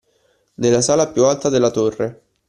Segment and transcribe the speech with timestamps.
[0.55, 2.23] Nella sala più alta della torre